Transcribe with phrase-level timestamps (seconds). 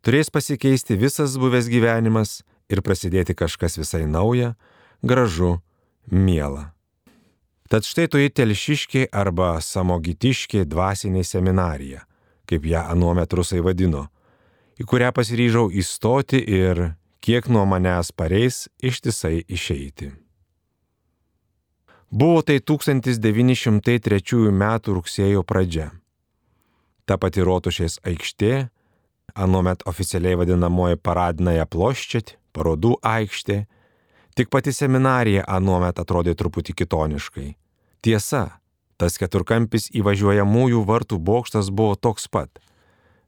[0.00, 2.40] turės pasikeisti visas buvęs gyvenimas
[2.72, 4.56] ir prasidėti kažkas visai nauja,
[5.04, 5.60] gražu,
[6.08, 6.73] miela.
[7.68, 12.02] Tad štai toji telšiškė arba samogitiškė dvasinė seminarija,
[12.44, 14.08] kaip ją anuomet rusai vadino,
[14.76, 16.90] į kurią pasiryžau įstoti ir
[17.24, 20.12] kiek nuo manęs pareis ištisai išeiti.
[22.14, 24.20] Buvo tai 1903
[24.52, 24.64] m.
[24.86, 25.88] rugsėjo pradžia.
[27.08, 28.68] Ta pati rotušės aikštė,
[29.34, 33.64] anuomet oficialiai vadinamoji paradinąją ploščiat, parodų aikštė,
[34.34, 37.52] Tik pati seminarija anuomet atrodė truputį kitoniškai.
[38.02, 38.58] Tiesa,
[38.98, 42.58] tas keturkampis įvažiuojamųjų vartų bokštas buvo toks pat.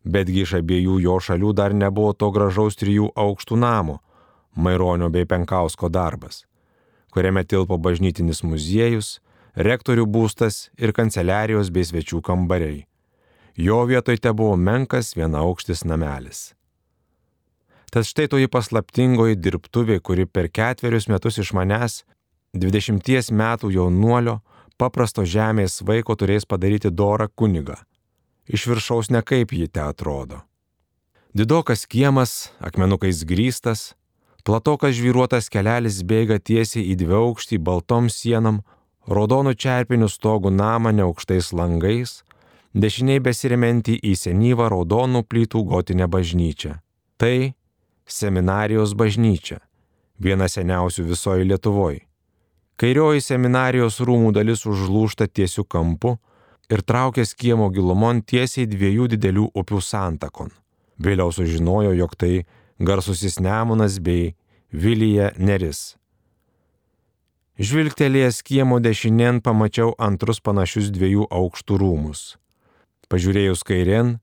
[0.02, 4.00] Betgi iš abiejų jo šalių dar nebuvo to gražaus trijų aukštų namo-
[4.64, 6.44] Maironio bei Penkausko darbas,
[7.14, 9.20] kuriame tilpo bažnytinis muziejus,
[9.54, 12.86] rektorių būstas ir kanceliarijos bei svečių kambariai.
[13.54, 16.54] Jo vietoj te buvo menkas vienaaukštis namelis.
[17.96, 22.02] Tad štai toji paslaptingoji dirbtuvė, kuri per ketverius metus iš manęs,
[22.52, 24.34] 20 metų jaunuolio,
[24.76, 27.78] paprasto žemės vaiko turės padaryti dorą kunigą.
[28.52, 30.42] Iš viršaus nekaip ji te atrodo.
[31.32, 33.94] Didokas kiemas, akmenukais grįstas,
[34.44, 38.60] platokas žvyruotas kelelis bėga tiesiai į dviaukštį baltom sienom,
[39.08, 42.18] raudonų čerpinių stogų namą neaukštais langais,
[42.76, 46.82] dešiniai besirementi į senyvą raudonų plytų gotinę bažnyčią.
[47.16, 47.56] Tai
[48.06, 49.60] seminarijos bažnyčia,
[50.18, 52.06] viena seniausių visoje Lietuvoje.
[52.76, 56.18] Kairioji seminarijos rūmų dalis užlūšta tiesiu kampu
[56.68, 60.50] ir traukia skiemo gilumon tiesiai dviejų didelių upių santakon.
[61.00, 62.44] Vėliau sužinojo, jog tai
[62.78, 64.34] garsusis Nemunas bei
[64.72, 65.96] Vilija Neris.
[67.56, 72.36] Žvilgtelėjęs kiemo dešinien pamačiau antrus panašius dviejų aukštų rūmus.
[73.08, 74.18] Pažiūrėjus kairien,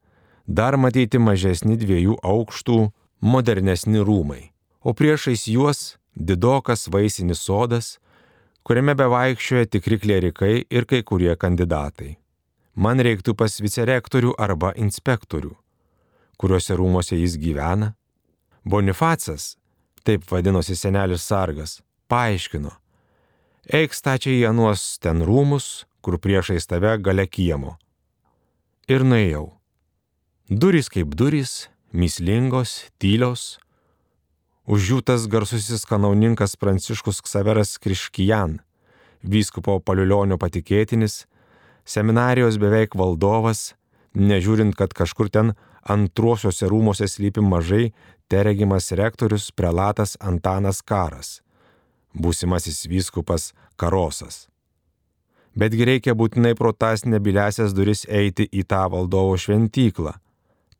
[0.45, 2.77] dar matyti mažesni dviejų aukštų
[3.23, 4.51] modernesni rūmai,
[4.84, 7.97] o priešais juos didokas vaisinis sodas,
[8.67, 12.17] kuriame bevaikščioja tikri klerikai ir kai kurie kandidatai.
[12.75, 15.53] Man reiktų pas vicerektorių arba inspektorių,
[16.41, 17.94] kuriuose rūmose jis gyvena.
[18.66, 19.55] Bonifacas,
[20.03, 22.72] taip vadinosi senelis sargas, paaiškino,
[23.72, 27.78] eik stačiai į anuos ten rūmus, kur priešais tave gale kiemo.
[28.91, 29.53] Ir nuėjau.
[30.50, 33.59] Durys kaip durys, myslingos, tylios.
[34.65, 38.61] Už jų tas garsusis kanauninkas Pranciškus Ksaveras Kriškijan,
[39.23, 41.25] vyskupo paliulionio patikėtinis,
[41.85, 43.73] seminarijos beveik valdovas,
[44.15, 47.91] nežiūrint, kad kažkur ten antruosiuose rūmose slypi mažai
[48.31, 51.41] teregimas rektorius prelatas Antanas Karas,
[52.15, 54.47] būsimasis vyskupas Karosas.
[55.53, 60.15] Betgi reikia būtinai pro tas nebiliasias duris eiti į tą valdovo šventyklą.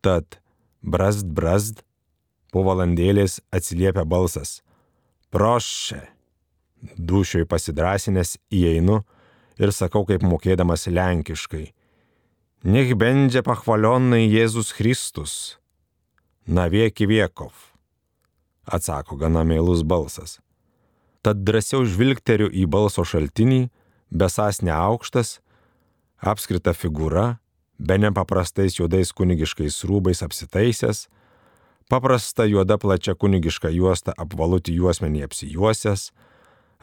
[0.02, 0.40] Tad
[0.84, 1.82] brazd brazd,
[2.54, 4.62] po valandėlės atsiliepia balsas.
[5.34, 6.04] Prošė.
[7.00, 9.00] Dušioj pasidrasinęs įeinu
[9.58, 11.72] ir sakau kaip mokėdamas lenkiškai.
[12.64, 15.58] Nech bendžia pachvalionai Jėzus Kristus.
[16.46, 17.52] Na vieki viekov.
[18.68, 20.38] Atsako gana mėlus balsas.
[21.24, 23.70] Tad drąsiau žvilgteriu į balso šaltinį,
[24.12, 25.38] besas neaukštas,
[26.20, 27.40] apskrita figūra,
[27.80, 31.08] be nepaprastais juodais kunigiškais rūbais apsitaisęs,
[31.90, 36.12] paprasta juoda plačia kunigiška juosta apvalutį juosmenį apsijuosęs,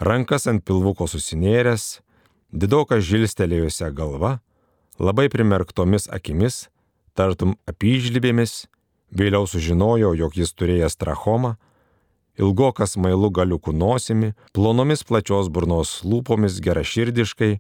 [0.01, 2.01] rankas ant pilvuko susinėręs,
[2.53, 4.39] didokas žilstelėjusią galva,
[4.99, 6.69] labai primerktomis akimis,
[7.15, 8.67] tartum apyžlybėmis,
[9.11, 11.57] vėliau sužinojo, jog jis turėjęs trachomą,
[12.41, 17.59] ilgokas mailų galiukų nosimi, plonomis plačios burnos lūpomis geraširdiškai,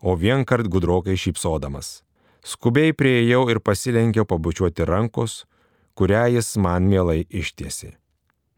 [0.00, 2.00] o vienkart gudrokai šypsodamas.
[2.40, 5.44] Skubiai prieėjau ir pasilenkiau pabučiuoti rankos,
[5.92, 7.92] kurią jis man mielai ištiesi.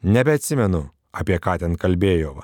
[0.06, 2.36] Nebeatsimenu, apie ką ten kalbėjau.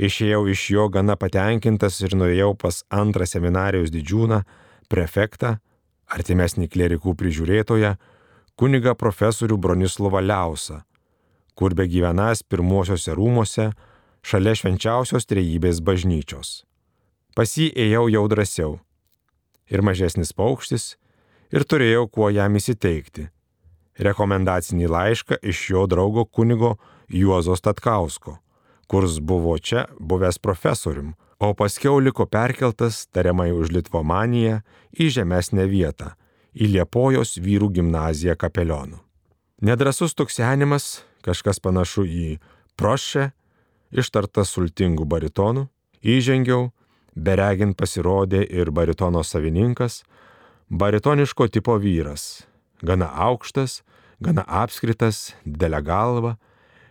[0.00, 4.40] Išėjau iš jo gana patenkintas ir nuėjau pas antrą seminarijos didžiūną,
[4.88, 5.58] prefektą,
[6.08, 7.94] artimesnį klerikų prižiūrėtoją,
[8.56, 10.80] kuniga profesorių Bronislovą Liausą,
[11.52, 13.72] kur be gyvenas pirmuosiuose rūmose
[14.24, 16.62] šalia švenčiausios trejybės bažnyčios.
[17.36, 18.78] Pas jį ėjau jau drąsiau
[19.70, 20.96] ir mažesnis paukštis
[21.54, 23.28] ir turėjau kuo jam įsiteikti.
[24.00, 26.76] Rekomendacinį laišką iš jo draugo kunigo
[27.10, 28.38] Juozo Statkausko,
[28.88, 34.60] kurs buvo čia buvęs profesorium, o paskiau liko perkeltas tariamai už Litvomaniją
[34.92, 36.14] į žemesnę vietą-
[36.62, 38.98] į Liepojos vyrų gimnaziją kapelionų.
[39.62, 42.38] Nedrasus tuksenimas, kažkas panašu į
[42.76, 43.32] prošę,
[43.92, 45.68] ištartas sultingų baritonų,
[46.02, 46.72] įžengiau,
[47.14, 50.02] beregint pasirodė ir baritono savininkas,
[50.70, 52.46] baritoniško tipo vyras,
[52.82, 53.82] gana aukštas,
[54.20, 56.36] gana apskritas, didelę galvą,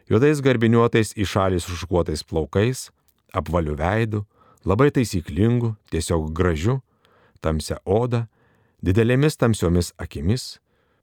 [0.09, 2.89] juodais garbiniuotais į šalį sušukuotais plaukais,
[3.33, 4.25] apvaliu veidu,
[4.65, 6.79] labai taisyklingu, tiesiog gražiu,
[7.41, 8.27] tamsia oda,
[8.83, 10.59] didelėmis tamsiomis akimis,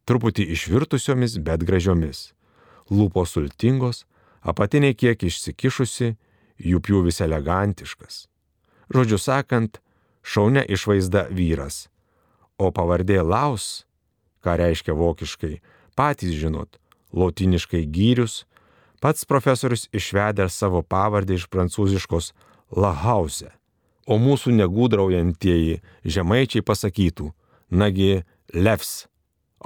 [0.07, 2.33] truputį išvirtusiomis, bet gražiomis,
[2.91, 4.05] lūpos sultingos,
[4.43, 6.15] apatiniai kiek išsikišusi,
[6.63, 8.27] jų pjūvis elegantiškas.
[8.93, 9.81] Žodžiu sakant,
[10.23, 11.87] šaunia išvaizda vyras,
[12.59, 13.87] o pavardė Laus,
[14.47, 15.59] ką reiškia vokiškai,
[15.99, 16.79] patys žinot,
[17.11, 18.45] lotiniškai gyrius,
[19.03, 22.33] pats profesorius išvedė savo pavardę iš prancūziškos
[22.77, 23.51] Lahause,
[24.07, 27.33] o mūsų negūdraujantieji žemaičiai pasakytų,
[27.71, 28.23] nagi
[28.55, 29.07] levs,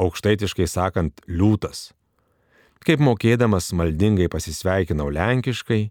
[0.01, 1.91] aukštaitiškai sakant liūtas.
[2.81, 5.83] Kaip mokėdamas maldingai pasisveikinau lenkiškai,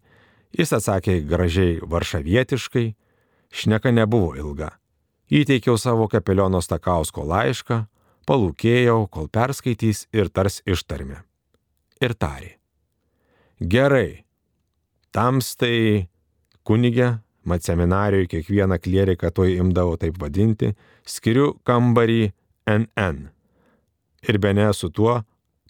[0.58, 2.88] jis atsakė gražiai varšavietiškai,
[3.52, 4.74] šneka nebuvo ilga.
[5.30, 7.84] Įteikiau savo kapeliono Stakausko laišką,
[8.30, 11.22] palūkėjau, kol perskaitys ir tars ištarmė.
[12.02, 12.56] Ir tarė.
[13.60, 14.26] Gerai.
[15.14, 16.08] Tamstai
[16.66, 17.20] kunigė,
[17.50, 20.76] mat seminarijoje kiekvieną klieriką toj imdavo taip vadinti,
[21.06, 22.32] skiriu kambarį
[22.70, 23.30] NN.
[24.30, 25.22] Ir be ne su tuo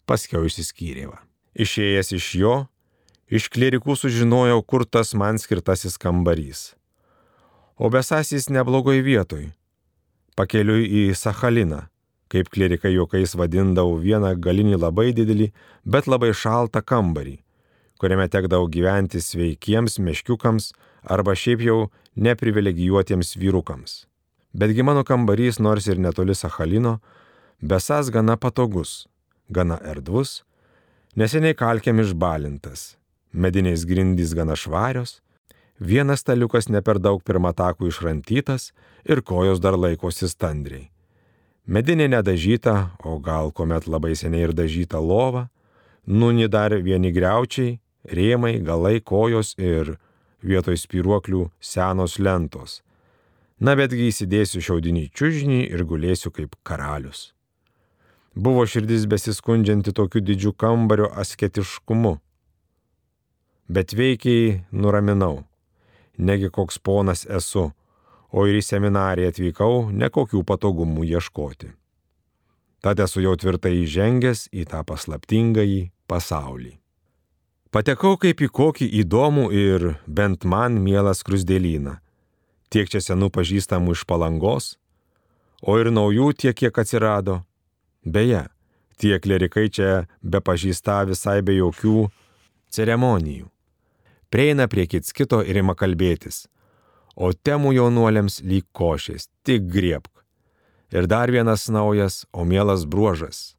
[0.10, 1.22] paskiau išsiskyrėva.
[1.60, 2.56] Išėjęs iš jo,
[3.28, 6.74] iš klierikų sužinojau, kur tas man skirtasis kambarys.
[7.80, 9.46] O besasis neblogoj vietoj.
[10.36, 11.86] Pakeliui į Sachaliną,
[12.28, 15.48] kaip klierikai juokais vadindavo vieną galinį labai didelį,
[15.88, 17.38] bet labai šaltą kambarį,
[17.96, 20.74] kuriame tekdavo gyventi sveikiems meškiukams
[21.08, 21.78] arba šiaip jau
[22.20, 24.04] neprivilegijuotiems vyrukams.
[24.52, 26.98] Betgi mano kambarys, nors ir netoli Sachalino,
[27.64, 29.08] besas gana patogus,
[29.48, 30.42] gana erdvus,
[31.16, 32.98] neseniai kalkiam išbalintas,
[33.32, 35.22] mediniais grindys gana švarios,
[35.80, 38.72] vienas staliukas ne per daug pirmatakų išrantytas
[39.06, 40.90] ir kojos dar laikosi standriai.
[41.70, 45.50] Medinė nedažyta, o gal kuomet labai seniai ir dažyta lova,
[46.06, 47.80] nuni dar vieni greučiai,
[48.10, 49.98] rėmai, galai, kojos ir
[50.42, 52.82] vietoj spiruoklių senos lentos.
[53.60, 57.34] Na betgi įsidėsiu šiaudinį čiužinį ir gulėsiu kaip karalius.
[58.34, 62.18] Buvo širdis besiskundžianti tokiu didžiu kambario asketiškumu.
[63.70, 65.49] Bet veikiai nuraminau.
[66.20, 67.70] Negi koks ponas esu,
[68.30, 71.72] o ir į seminariją atvykau nekokių patogumų ieškoti.
[72.84, 75.82] Tad esu jau tvirtai įžengęs į tą paslaptingąjį
[76.12, 76.76] pasaulį.
[77.70, 82.00] Patekau kaip į kokį įdomų ir bent man mielą krusdėlyną.
[82.70, 84.78] Tiek čia senų pažįstamų iš palangos,
[85.62, 87.44] o ir naujų tiek, kiek atsirado.
[88.06, 88.48] Beje,
[88.98, 92.10] tie klerikai čia be pažįsta visai be jokių
[92.74, 93.50] ceremonijų.
[94.30, 96.46] Prieina prie kits kito ir ima kalbėtis,
[97.16, 100.12] o temų jaunuoliams lyg košės, tik griebk.
[100.94, 103.56] Ir dar vienas naujas, o mielas bruožas.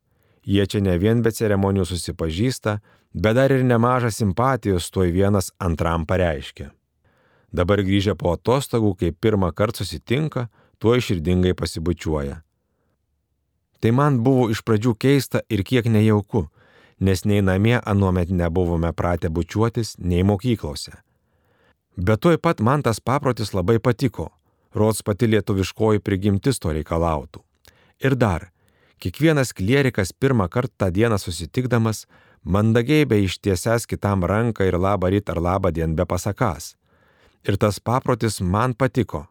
[0.47, 2.79] Jie čia ne vien be ceremonijų susipažįsta,
[3.15, 6.71] bet dar ir nemažą simpatijos tuoj vienas antram pareiškia.
[7.53, 10.47] Dabar grįžę po atostogų, kai pirmą kartą susitinka,
[10.79, 12.41] tuo iširdingai pasibučiuoja.
[13.81, 16.47] Tai man buvo iš pradžių keista ir kiek nejauku,
[17.01, 20.93] nes nei namie anuomet nebuvome pratę bučiuotis, nei mokyklose.
[21.97, 24.29] Bet tuoj pat man tas paprotis labai patiko,
[24.75, 27.43] rods pati lietuviškoji prigimtis to reikalautų.
[28.05, 28.51] Ir dar,
[29.01, 32.07] kiekvienas klierikas pirmą kartą tą dieną susitikdamas
[32.45, 36.77] mandagiai be ištiesęs kitam ranką ir labą ryt ar labą dien be pasakas.
[37.45, 39.27] Ir tas paprotis man patiko.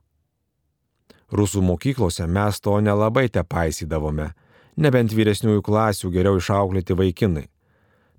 [1.31, 4.31] Rusų mokyklose mes to nelabai te paisydavome,
[4.77, 7.47] nebent vyresniųjų klasių geriau išauklėti vaikinai.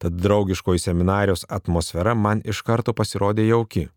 [0.00, 3.88] Tad draugiškoji seminarijos atmosfera man iš karto pasirodė jauki.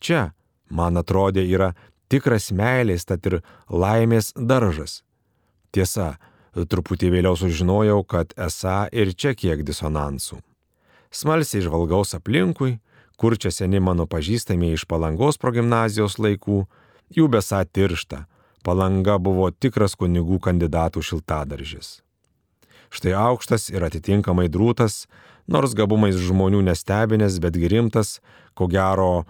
[0.00, 0.32] Čia,
[0.68, 1.72] man atrodė, yra
[2.12, 3.40] tikras meilės, tad ir
[3.72, 5.00] laimės daržas.
[5.72, 6.18] Tiesa,
[6.50, 10.40] Truputį vėliau sužinojau, kad esą ir čia kiek disonansų.
[11.14, 12.80] Smalsiai žvalgaus aplinkui,
[13.14, 16.64] kur čia seni mano pažįstami iš palangos progymnazijos laikų,
[17.14, 18.24] jų besą tiršta,
[18.66, 22.00] palanga buvo tikras kunigų kandidatų šiltadaržis.
[22.90, 25.06] Štai aukštas ir atitinkamai drūtas,
[25.50, 28.20] nors gabumais žmonių nestebinės, bet rimtas,
[28.54, 29.26] ko gero,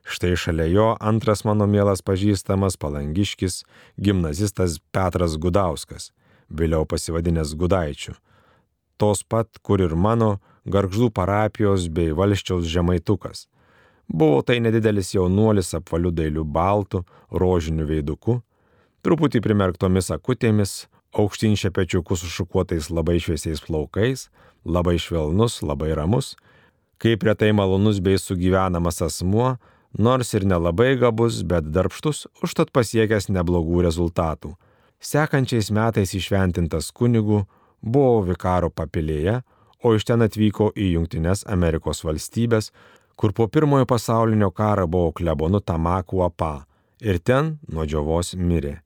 [0.08, 3.64] Štai šalia jo antras mano mielas pažįstamas palangiškis
[4.00, 6.14] gimnazistas Petras Gudauskas,
[6.48, 8.16] vėliau pasivadinęs Gudaičiu.
[8.98, 13.48] Tos pat, kur ir mano garžų parapijos bei valščiaus žemaitukas.
[14.08, 18.38] Buvo tai nedidelis jaunuolis apvalių dailių baltų, rožinių veidukų,
[19.04, 24.30] truputį primerktomis akutėmis, aukštyn šepečiukų su šukuotais labai šviesiais plaukais,
[24.68, 26.36] labai švelnus, labai ramus,
[27.02, 29.56] kaip retai malonus bei sugyvenamas asmuo,
[29.98, 34.54] nors ir nelabai gabus, bet darbštus, užtat pasiekęs neblogų rezultatų.
[35.00, 37.46] Sekančiais metais išventintas kunigu
[37.82, 39.42] buvo vikaro papilėje,
[39.84, 42.72] o iš ten atvyko į Junktinės Amerikos valstybės,
[43.18, 46.68] kur po pirmojo pasaulinio karo buvo klebonu Tamakų apa
[47.02, 48.80] ir ten nuo džiovos mirė.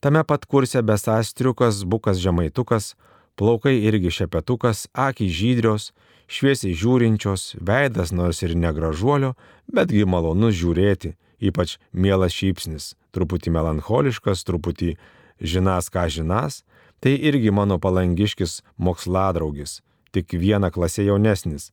[0.00, 2.94] Tame pat kurse besas triukas, bukas žemaitukas,
[3.38, 5.92] plaukai irgi šepetukas, akį žydrios,
[6.28, 9.34] šviesiai žiūrinčios, veidas nors ir negražuolio,
[9.70, 14.96] betgi malonus žiūrėti, ypač mielas šypsnis, truputį melancholiškas, truputį
[15.40, 16.64] žinas ką žinas,
[17.00, 19.80] tai irgi mano palangiškis moksładraugis,
[20.12, 21.70] tik vieną klasę jaunesnis,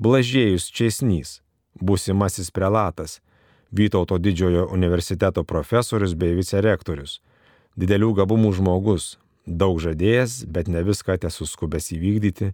[0.00, 1.42] Blažėjus Česnys,
[1.76, 3.18] būsimasis prelatas,
[3.70, 7.20] Vytauto didžiojo universiteto profesorius bei vicerektorius,
[7.78, 9.12] didelių gabumų žmogus,
[9.46, 12.52] daug žadėjęs, bet ne viską tesuskubęs įvykdyti,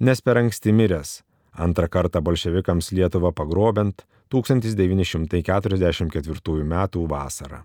[0.00, 6.88] nes per anksti miręs, antrą kartą bolševikams Lietuvą pagrobent 1944 m.
[7.08, 7.62] vasarą.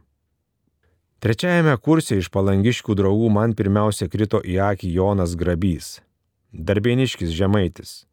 [1.22, 6.02] Trečiajame kurse iš palangiškių draugų man pirmiausia krito į akį Jonas Grabys,
[6.50, 8.10] darbieniškis žemaitis,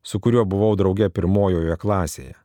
[0.00, 2.40] su kuriuo buvau draugė pirmojoje klasėje.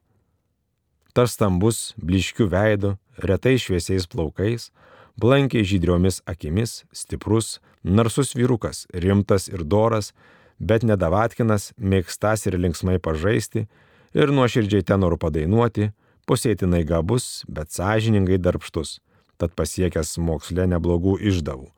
[1.16, 4.72] Tas stambus, bliškių veidu, retai šviesiais plaukais,
[5.20, 10.13] blankiai žydriomis akimis, stiprus, narsus vyrukas, rimtas ir doras,
[10.60, 13.67] bet nedavatkinas, mėgstas ir linksmai pažaisti
[14.13, 15.91] ir nuoširdžiai tenorų padainuoti,
[16.29, 19.00] pusėtinai gabus, bet sąžiningai darbštus,
[19.38, 21.70] tad pasiekęs moksle neblogų išdavų.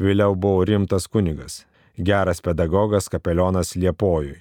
[0.00, 1.64] Vėliau buvo rimtas kunigas,
[1.98, 4.38] geras pedagogas kapelionas Liepojui.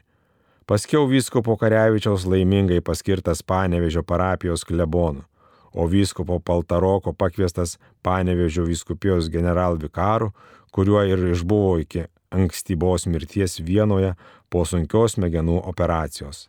[0.69, 5.25] Paskiau vyskupo Karevičiaus laimingai paskirtas Panevežio parapijos klebonu,
[5.73, 10.31] o vyskupo Paltaroko pakviestas Panevežio vyskupijos generalvikaru,
[10.71, 14.13] kuriuo ir išbuvo iki ankstybos mirties vienoje
[14.49, 16.47] po sunkios smegenų operacijos.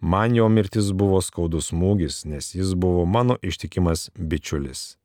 [0.00, 4.96] Man jo mirtis buvo skaudus smūgis, nes jis buvo mano ištikimas bičiulis.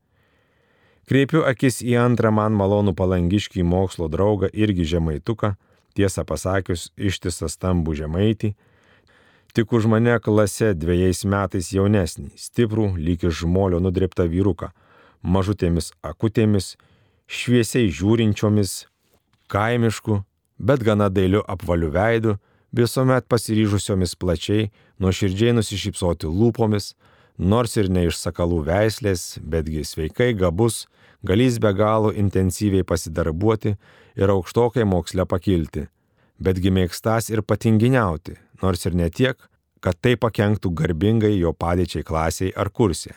[1.08, 5.56] Kreipiu akis į antrą man malonų palangiškį mokslo draugą irgi žemaituką,
[5.96, 8.54] tiesą pasakius ištisą stambų žemaitį,
[9.54, 14.72] tik už mane klase dviejais metais jaunesnį, stiprų, lyg iš žmolio nudreptą vyruką,
[15.22, 16.76] mažutėmis akutėmis,
[17.28, 18.86] šviesiai žiūrinčiomis,
[19.52, 20.22] kaimišku,
[20.60, 22.38] bet gana dailiu apvaliu veidu,
[22.72, 24.70] visuomet pasiryžusiomis plačiai,
[25.02, 26.94] nuoširdžiai nusišypsoti lūpomis,
[27.38, 30.86] nors ir ne iš sakalų veislės, betgi sveikai gabus,
[31.24, 33.76] galys be galo intensyviai pasidarbuoti
[34.20, 35.88] ir aukštokai moksle pakilti,
[36.40, 39.38] betgi mėgstas ir patinginiauti, nors ir ne tiek,
[39.82, 43.16] kad tai pakenktų garbingai jo padėčiai klasiai ar kursė.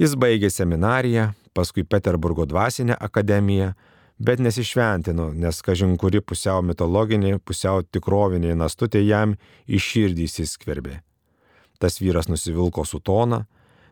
[0.00, 3.72] Jis baigė seminariją, paskui Peterburgo dvasinę akademiją,
[4.18, 9.36] bet nesišventino, nes kažin kuri pusiau mitologinė, pusiau tikrovinė nastutė jam
[9.66, 10.98] į širdį įsiskverbė.
[11.78, 13.44] Tas vyras nusivilko su tona,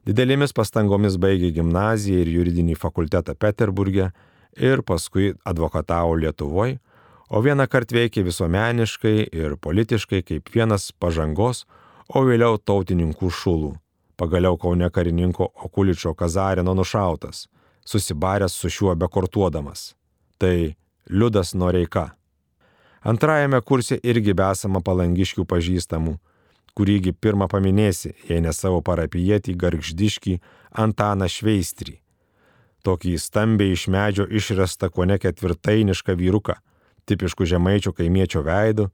[0.06, 4.10] didelėmis pastangomis baigė gimnaziją ir juridinį fakultetą Peterburgė
[4.58, 6.80] ir paskui advokatavo Lietuvoje,
[7.32, 11.64] o vieną kartą veikė visuomeniškai ir politiškai kaip vienas pažangos,
[12.12, 13.72] o vėliau tautininkų šulų.
[14.20, 17.46] Pagaliau Kaune karininko Okuličio Kazarino nušautas,
[17.88, 19.92] susibaręs su šiuo bekortuodamas
[20.42, 20.74] tai
[21.10, 22.10] Liudas Noreika.
[23.02, 26.16] Antrajame kurse irgi besama palangiškių pažįstamų,
[26.74, 30.34] kurįgi pirmą paminėsi, jei ne savo parapijietį gargždiškį
[30.84, 31.94] Antaną Šveistrį.
[32.82, 36.58] Tokį stambiai iš medžio išrestą ko ne ketvirtainišką vyruką,
[37.08, 38.90] tipiškų žemaičio kaimiečio veidu,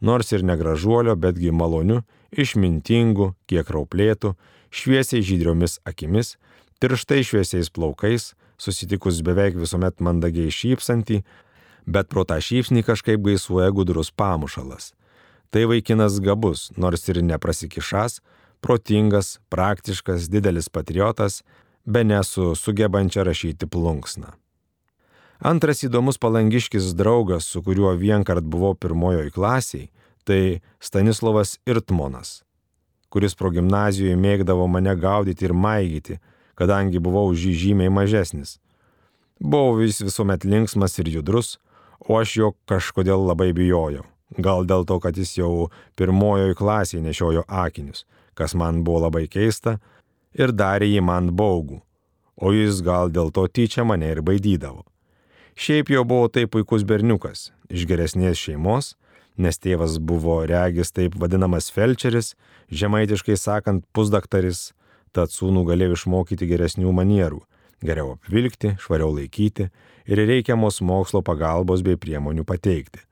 [0.00, 4.34] nors ir negražuolio, betgi maloniu, išmintingu, kiek rauplėtų,
[4.70, 6.36] šviesiai žydriomis akimis,
[6.82, 11.22] tirštai šviesiais plaukais, susitikus beveik visuomet mandagiai šypsantį,
[11.88, 14.92] bet pro tą šypsnį kažkaip gaisuoja gudrus pamušalas.
[15.50, 18.20] Tai vaikinas gabus, nors ir neprasikišas,
[18.60, 21.40] protingas, praktiškas, didelis patriotas,
[21.86, 24.34] be nesu sugebančia rašyti plunksną.
[25.38, 29.84] Antras įdomus palangiškis draugas, su kuriuo vienkart buvau pirmojoje klasiai,
[30.26, 32.42] tai Stanislavas Irtmonas,
[33.08, 36.18] kuris pro gimnazijoje mėgdavo mane gaudyti ir maigyti,
[36.58, 38.56] kadangi buvau už jį žymiai mažesnis.
[39.38, 41.54] Buvau vis visuomet linksmas ir judrus,
[42.02, 44.02] o aš jo kažkodėl labai bijojau.
[44.42, 48.04] Gal dėl to, kad jis jau pirmojoje klasėje nešiojo akinius,
[48.34, 49.78] kas man buvo labai keista,
[50.34, 51.78] ir darė jį man baugų,
[52.42, 54.82] o jis gal dėl to tyčia mane ir baidydavo.
[55.58, 58.92] Šiaip jau buvo taip puikus berniukas, iš geresnės šeimos,
[59.42, 62.36] nes tėvas buvo regis taip vadinamas felčeris,
[62.70, 64.68] žemaitiškai sakant pusdaktaris,
[65.10, 67.40] tad sūnų galėjo išmokyti geresnių manierų,
[67.82, 69.66] geriau apvilkti, švariau laikyti
[70.06, 73.02] ir reikiamos mokslo pagalbos bei priemonių pateikti.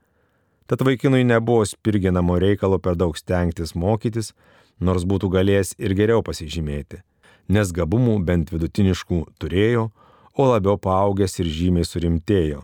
[0.71, 4.31] Tad vaikinui nebuvo spirginamo reikalo per daug stengtis mokytis,
[4.79, 7.03] nors būtų galėjęs ir geriau pasižymėti,
[7.51, 9.89] nes gabumų bent vidutiniškų turėjo,
[10.37, 12.63] o labiau paaugęs ir žymiai surimtėjo,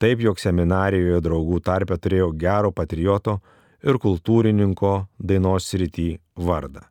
[0.00, 3.38] taip jog seminarijoje draugų tarpe turėjo gero patrioto
[3.84, 6.86] ir kultūrininko dainos srity vardą.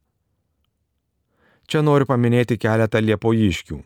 [1.69, 3.77] Čia noriu paminėti keletą liepojiškių.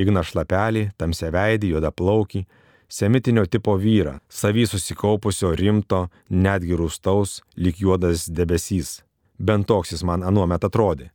[0.00, 2.40] Igna Šlapelį, tamsiaveidį, juodaplaukį,
[2.88, 9.02] semitinio tipo vyrą, savy susikaupusio rimto, netgi rūstaus, lyg juodas debesys.
[9.38, 11.10] Bent toks jis man anuomet atrodė.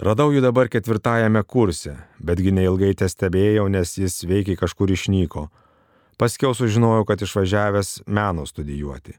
[0.00, 5.50] Radau jį dabar ketvirtajame kurse, betgi neilgai te stebėjau, nes jis veikiai kažkur išnyko.
[6.16, 9.12] Paskiau sužinojau, kad išvažiavęs meno studijuoti.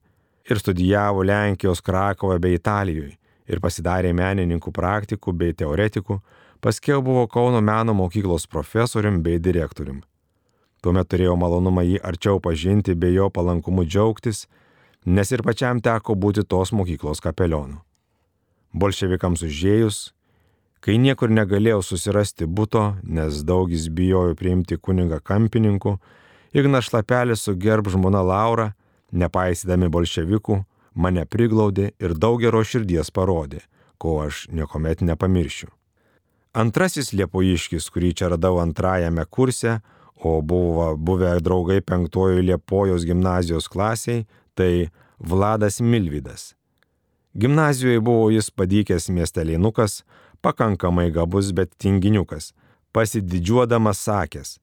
[0.50, 3.14] Ir studijavo Lenkijos Krakovoje bei Italijoje
[3.48, 6.18] ir pasidarė menininkų praktikų bei teoretikų,
[6.64, 10.02] paskiau buvo Kauno meno mokyklos profesorium bei direktorium.
[10.82, 14.48] Tuomet turėjau malonumą jį arčiau pažinti bei jo palankumu džiaugtis,
[15.06, 17.80] nes ir pačiam teko būti tos mokyklos kapelionu.
[18.74, 20.14] Bolševikams užėjus,
[20.84, 25.98] kai niekur negalėjau susirasti būto, nes daugis bijojo priimti kunigą kampininku,
[26.54, 28.74] Ignas Šlapelis su gerb žmona Laura,
[29.12, 30.60] nepaisydami bolševikų,
[30.94, 33.64] mane priglaudė ir daug gero širdies parodė,
[33.98, 35.72] ko aš niekuomet nepamiršiu.
[36.54, 39.80] Antrasis liepojiškis, kurį čia radau antrajame kurse,
[40.22, 46.54] o buvo buvę draugai penktojo Liepojos gimnazijos klasiai, tai Vladas Milvydas.
[47.34, 50.04] Gimnazijoje buvo jis padykęs miestelėnukas,
[50.44, 52.52] pakankamai gabus, bet tinginiukas,
[52.94, 54.58] pasididžiuodamas sakęs,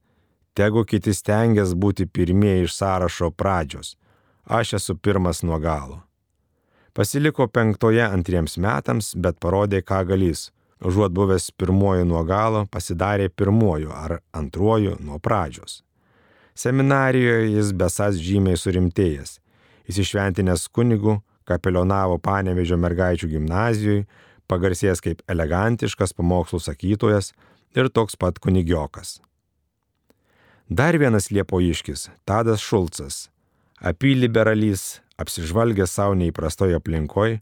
[0.53, 3.95] tegu kiti stengiasi būti pirmieji iš sąrašo pradžios,
[4.45, 6.01] aš esu pirmas nuo galo.
[6.93, 10.49] Pasiliko penktoje antriems metams, bet parodė, ką galys.
[10.81, 15.83] Užuot buvęs pirmoju nuo galo, pasidarė pirmoju ar antruoju nuo pradžios.
[16.57, 19.37] Seminarijoje jis besas žymiai surimtėjęs.
[19.87, 24.07] Įsišventinęs kunigų, kapelionavo Panevežio mergaičių gimnazijoje,
[24.51, 27.31] pagarsėjęs kaip elegantiškas pamokslų sakytojas
[27.77, 29.19] ir toks pat kunigiokas.
[30.69, 33.29] Dar vienas liepojiškis- Tadas Šulcas.
[33.81, 37.41] Apyliberalys, apsižvalgęs savo neįprastoje aplinkoje,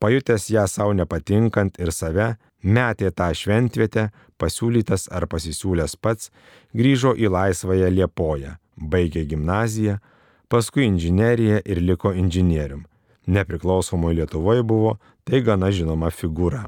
[0.00, 6.30] pajutęs ją savo nepatinkant ir save, metė tą šventvietę, pasiūlytas ar pasisiūlęs pats,
[6.74, 9.98] grįžo į laisvąją Liepoją, baigė gimnaziją,
[10.48, 12.86] paskui inžineriją ir liko inžinierium.
[13.30, 16.66] Nepriklausomoje Lietuvoje buvo tai gana žinoma figūra.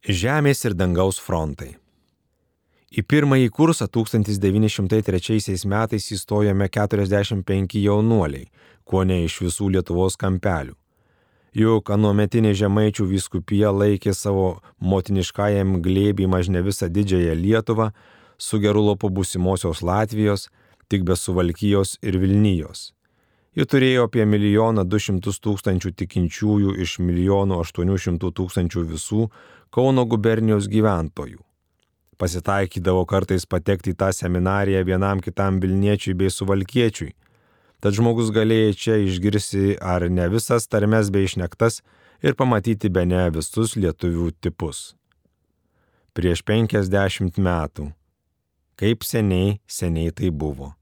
[0.00, 1.74] Žemės ir dangaus frontai.
[2.88, 8.46] Į pirmąjį kursą 1903 metais įstojome 45 jaunuoliai,
[8.88, 10.72] kuo ne iš visų Lietuvos kampelių.
[11.52, 17.90] Juk anuometinė žemaičių vyskupija laikė savo motiniškajam glėbį mažne visą didžiąją Lietuvą
[18.38, 20.48] su geru lopu būsimosios Latvijos,
[20.88, 22.94] tik be suvalkyjos ir Vilnijos.
[23.52, 29.24] Ji turėjo apie milijoną du šimtus tūkstančių tikinčiųjų iš milijono aštuonių šimtų tūkstančių visų
[29.70, 31.44] Kauno gubernijos gyventojų.
[32.18, 37.12] Pasitaikydavo kartais patekti į tą seminariją vienam kitam Vilniečiui bei Suvalkiečiui.
[37.78, 41.80] Tad žmogus galėjo čia išgirsti ar ne visas tarmes bei išnektas
[42.20, 44.96] ir pamatyti be ne visus lietuvių tipus.
[46.18, 47.92] Prieš penkiasdešimt metų.
[48.74, 50.74] Kaip seniai, seniai tai buvo.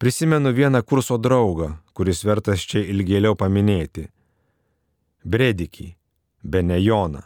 [0.00, 4.08] Prisimenu vieną kurso draugą, kuris vertas čia ilgėliau paminėti.
[5.20, 5.95] Bredikį,
[6.46, 7.22] Benejoną.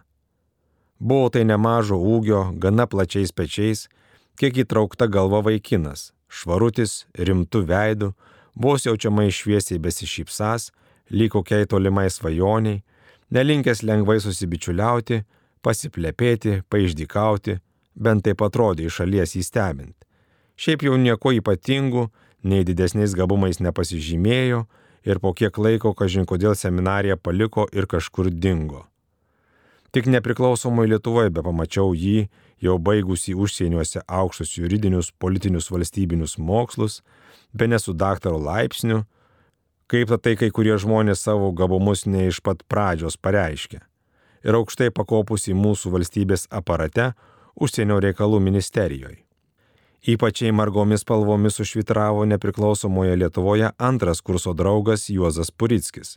[1.01, 3.87] Buvo tai nemažo ūgio, gana plačiais pečiais,
[4.41, 8.11] kiek įtraukta galva vaikinas, švarutis, rimtų veidų,
[8.57, 10.71] vos jaučiamai šviesiai besišypsas,
[11.13, 12.83] lyg kokiai tolimai svajoniai,
[13.33, 15.23] nelinkęs lengvai susibičiuliauti,
[15.65, 17.59] pasiplepėti, paaiždykauti,
[17.95, 19.97] bent taip atrodė iš šalies įstebint.
[20.61, 22.09] Šiaip jau nieko ypatingų,
[22.45, 24.67] nei didesniais gabumais nepasižymėjo
[25.09, 28.90] ir po kiek laiko, kažin kodėl seminariją paliko ir kažkur dingo.
[29.91, 32.29] Tik nepriklausomai Lietuvoje be pamačiau jį,
[32.63, 37.01] jau baigusi užsieniuose aukštus juridinius, politinius, valstybinius mokslus,
[37.53, 39.01] be nesu daktaro laipsnių,
[39.91, 43.83] kaip tai kai kurie žmonės savo gabumus ne iš pat pradžios pareiškia.
[44.47, 47.11] Ir aukštai pakopus į mūsų valstybės aparate
[47.59, 49.19] užsienio reikalų ministerijoje.
[50.01, 56.17] Ypačiai margomis spalvomis užvitravo nepriklausomoje Lietuvoje antras kurso draugas Juozas Purickis.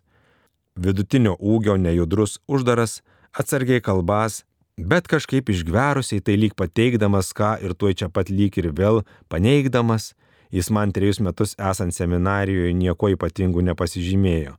[0.80, 3.02] Vidutinio ūgio nejudrus, uždaras,
[3.34, 4.44] atsargiai kalbas,
[4.78, 10.14] bet kažkaip išgverusiai tai lyg pateikdamas ką ir tuoj čia pat lyg ir vėl paneigdamas,
[10.54, 14.54] jis man trejus metus esant seminarijoje nieko ypatingų nepasižymėjo,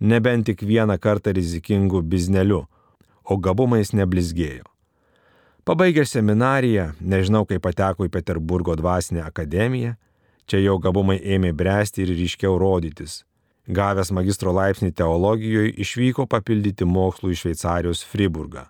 [0.00, 2.64] nebent tik vieną kartą rizikingų bizneliu,
[3.24, 4.64] o gabumais neblizgėjo.
[5.64, 9.94] Pabaigęs seminariją, nežinau kaip pateko į Peterburgo dvasinę akademiją,
[10.44, 13.22] čia jau gabumai ėmė bręsti ir ryškiau rodytis
[13.64, 18.66] Gavęs magistro laipsnį teologijoje, išvyko papildyti mokslų į Šveicarijos Friburgą,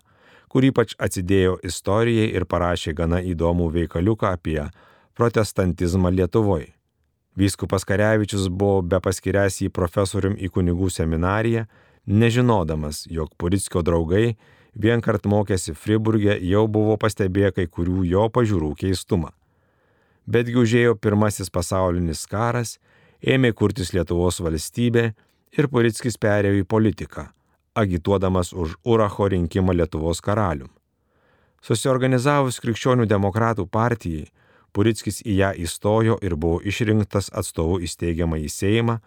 [0.47, 4.61] kur ypač atsidėjo istorijai ir parašė gana įdomų veikaliuką apie
[5.15, 6.71] protestantizmą Lietuvoje.
[7.35, 11.65] Vyskupas Karevičius buvo be paskirias į profesorium į kunigų seminariją,
[12.07, 14.37] nežinodamas, jog Purickio draugai
[14.75, 19.33] vienkart mokėsi Friburgė jau buvo pastebėję kai kurių jo pažiūrų keistumą.
[20.25, 22.77] Betgi užėjo pirmasis pasaulinis karas
[23.21, 25.11] ėmė kurtis Lietuvos valstybė
[25.57, 27.27] ir Purickis perėjo į politiką,
[27.75, 30.71] agituodamas už Uracho rinkimą Lietuvos karalium.
[31.65, 34.27] Susiorganizavus krikščionių demokratų partijai,
[34.75, 38.99] Purickis į ją įstojo ir buvo išrinktas atstovu įsteigiamą į Seimą,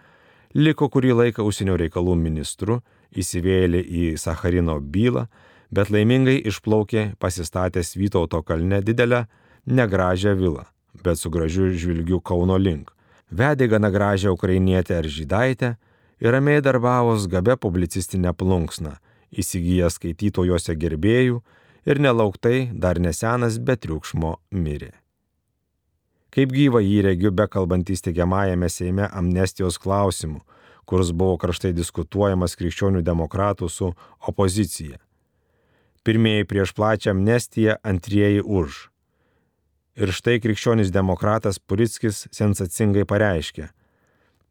[0.56, 2.80] liko kurį laiką užsienio reikalų ministru,
[3.12, 5.26] įsivėlė į Sakharino bylą,
[5.70, 9.26] bet laimingai išplaukė pasistatęs Vytauto kalne didelę,
[9.68, 10.64] negražią vilą,
[11.04, 12.90] bet su gražiu žvilgiu Kauno link,
[13.30, 15.74] vedė gana gražią ukrainietę ar žydaitę
[16.20, 18.96] ir ramiai darbavos gabę publicistinę plunksną,
[19.32, 21.42] įsigijęs skaitytojose gerbėjų
[21.86, 24.92] ir nelauktai dar nesenas be triukšmo mirė.
[26.28, 30.42] Kaip gyva jį regiu bekalbant įsteigiamajame Seime amnestijos klausimu,
[30.88, 33.92] kuris buvo kraštai diskutuojamas krikščionių demokratų su
[34.28, 35.00] opozicija.
[36.04, 38.88] Pirmieji prieš plačią amnestiją, antrieji už.
[39.98, 43.64] Ir štai krikščionis demokratas Purickis sensacingai pareiškė.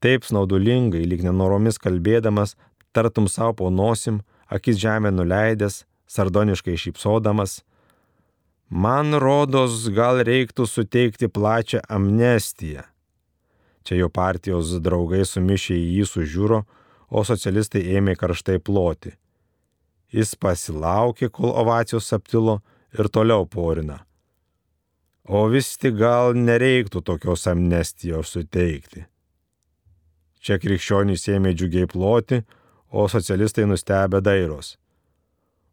[0.04, 2.58] Taip snaudulingai, lyg nenoromis kalbėdamas,
[2.92, 4.20] tartum savo po nosim,
[4.52, 7.62] akis žemė nuleidęs, sardoniškai šypsodamas.
[8.68, 12.84] Man rodos, gal reiktų suteikti plačią amnestiją.
[13.88, 16.60] Čia jo partijos draugai sumišė į jį sužiūro,
[17.08, 19.14] o socialistai ėmė karštai ploti.
[20.12, 22.60] Jis pasilaukė, kol ovacijos aptilo
[22.92, 24.02] ir toliau porina.
[25.28, 29.04] O vis tik gal nereiktų tokios amnestijos suteikti.
[30.40, 32.46] Čia krikščionys ėmė džiugiai ploti,
[32.88, 34.78] o socialistai nustebę dairos.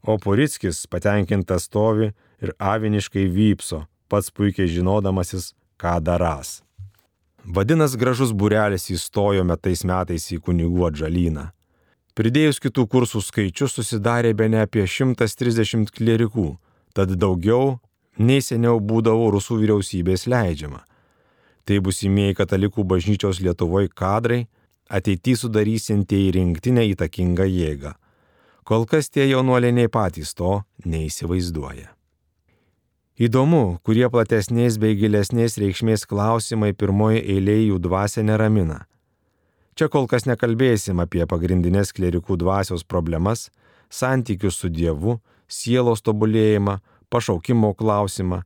[0.02, 2.10] O Purickis patenkintas stovi
[2.42, 6.58] ir aviniškai vypso, pats puikiai žinodamasis, ką daras.
[7.44, 11.50] Vadinas gražus burelis įstojome tais metais į kunigų atžalyną.
[12.18, 16.56] Pridėjus kitų kursų skaičius susidarė be ne apie 130 klerikų,
[16.94, 17.78] tad daugiau
[18.18, 20.84] nei seniau būdavo rusų vyriausybės leidžiama.
[21.64, 24.44] Tai busimieji katalikų bažnyčios Lietuvoje kadrai,
[24.88, 27.94] ateityje sudarysintieji rinktinę įtakingą jėgą.
[28.64, 31.90] Kol kas tie jaunuoliai nei patys to neįsivaizduoja.
[33.14, 38.80] Įdomu, kurie platesnės bei gilesnės reikšmės klausimai pirmoji eilė jų dvasia neramina.
[39.78, 43.48] Čia kol kas nekalbėsim apie pagrindinės klerikų dvasios problemas,
[43.90, 48.42] santykius su Dievu, sielos tobulėjimą, pašaukimo klausimą.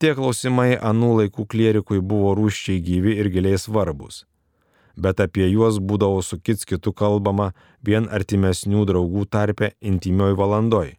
[0.00, 4.24] Tie klausimai anų laikų klerikui buvo rūščiai gyvi ir giliai svarbus
[5.00, 7.50] bet apie juos būdavo su kits kitu kalbama
[7.86, 10.96] vien artimesnių draugų tarpe intimioj valandoj,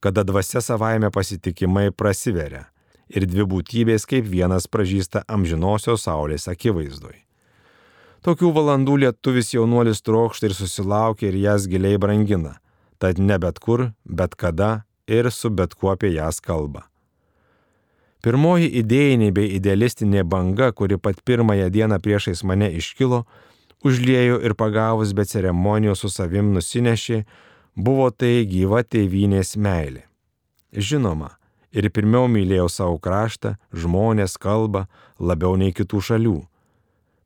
[0.00, 2.66] kada dvasia savaime pasitikimai prasiveria
[3.08, 7.14] ir dvi būtybės kaip vienas pražįsta amžinosios saulės akivaizdoj.
[8.26, 12.56] Tokių valandų lietuvis jaunuolis trokšta ir susilaukia ir jas giliai brangina,
[12.98, 16.86] tad ne bet kur, bet kada ir su bet kuo apie jas kalba.
[18.26, 23.22] Pirmoji idėjinė bei idealistinė banga, kuri pat pirmąją dieną priešais mane iškilo,
[23.86, 27.22] užliejo ir pagavus be ceremonijos su savim nusinešė,
[27.76, 30.02] buvo tai gyva tėvynės meilė.
[30.72, 31.36] Žinoma,
[31.70, 34.86] ir pirmiau mylėjau savo kraštą, žmonės, kalbą,
[35.20, 36.38] labiau nei kitų šalių.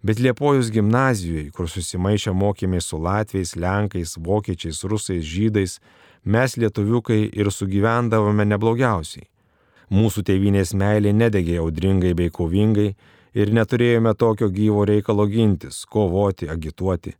[0.02, 5.76] Bet Liepojus gimnazijoje, kur susimaišę mokėmės su latviais, lenkais, vokiečiais, rusais, žydais,
[6.24, 9.28] mes lietuviukai ir sugyvendavome neblogiausiai
[9.90, 12.92] Mūsų tėvynės meilė nedegė audringai bei kovingai
[13.34, 17.16] ir neturėjome tokio gyvo reikalo gintis, kovoti, agituoti.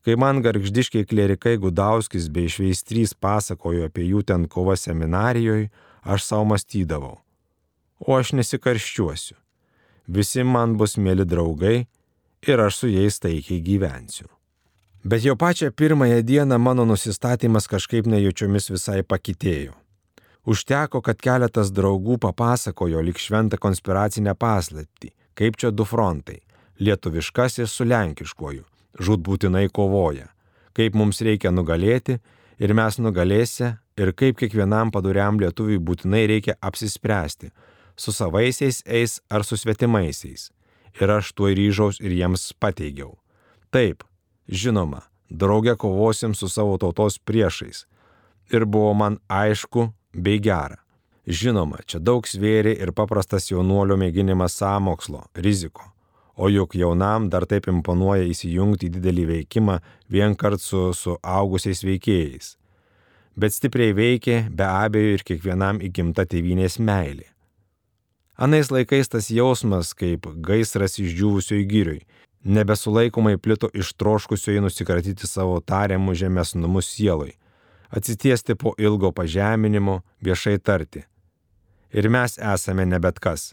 [0.00, 5.68] Kai man gargždiškiai klerikai Gudauskis bei Šveistrys pasakojo apie jų ten kovą seminarijoje,
[6.00, 7.18] aš savo mąstydavau.
[8.00, 9.36] O aš nesikarščiuosiu.
[10.08, 11.84] Visi man bus mėly draugai
[12.46, 14.28] ir aš su jais taikiai gyvensiu.
[15.04, 19.72] Bet jau pačią pirmąją dieną mano nusistatymas kažkaip nejučiomis visai pakitėjo.
[20.44, 26.40] Užteko, kad keletas draugų papasakojo lik šventą konspiracinę paslaptį, kaip čia du frontai-
[26.84, 28.64] lietuviškasis su lenkiškuoju,
[28.98, 30.28] žud būtinai kovoja,
[30.72, 32.20] kaip mums reikia nugalėti
[32.58, 37.50] ir mes nugalėsime ir kaip kiekvienam paduriam lietuviui būtinai reikia apsispręsti,
[37.96, 40.50] su savaisiais eis ar su svetimaisiais.
[40.98, 43.14] Ir aš tuo ryžaus ir jiems pateigiau.
[43.70, 44.02] Taip,
[44.48, 47.86] žinoma, draugė kovosim su savo tautos priešais.
[48.50, 50.80] Ir buvo man aišku, bei gera.
[51.30, 55.84] Žinoma, čia daug svėrė ir paprastas jaunuolio mėginimas samokslo, riziko.
[56.40, 59.76] O juk jaunam dar taip imponuoja įsijungti į didelį veikimą
[60.10, 62.54] vien kart su, su augusiais veikėjais.
[63.36, 67.28] Bet stipriai veikė be abejo ir kiekvienam įgimta tėvynės meilė.
[68.40, 71.98] Anais laikais tas jausmas kaip gaisras išdžiūvusioj gyriui,
[72.56, 77.34] nebesulaikomai plito ištroškusioji nusikratyti savo tariamų žemės numus sieloj,
[77.92, 81.04] atsitiesti po ilgo pažeminimo, viešai tarti.
[81.92, 83.50] Ir mes esame ne bet kas.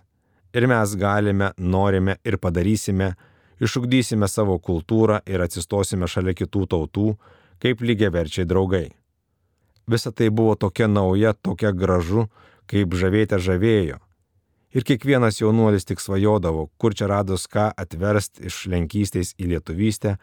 [0.55, 3.11] Ir mes galime, norime ir padarysime,
[3.59, 7.11] išugdysime savo kultūrą ir atsistosime šalia kitų tautų,
[7.59, 8.87] kaip lygiaverčiai draugai.
[9.83, 12.29] Visa tai buvo tokia nauja, tokia gražu,
[12.71, 13.99] kaip žavėte žavėjo.
[14.77, 20.17] Ir kiekvienas jaunuolis tik svajodavo, kur čia radus ką atverst iš lenkystės į lietuvystę,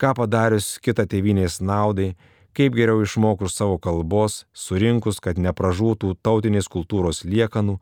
[0.00, 2.14] ką padarius kitą tėvynės naudai
[2.56, 7.78] kaip geriau išmokus savo kalbos, surinkus, kad nepražūtų tautinės kultūros liekanų,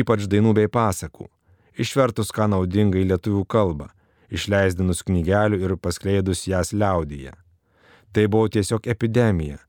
[0.00, 1.28] ypač dainų bei pasakų,
[1.78, 3.88] išvertus ką naudingai lietuvių kalbą,
[4.34, 7.32] išleisdinus knygelių ir paskleidus jas liaudyje.
[8.12, 9.60] Tai buvo tiesiog epidemija,